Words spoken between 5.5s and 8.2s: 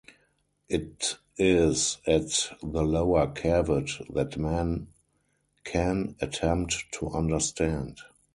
can attempt to understand.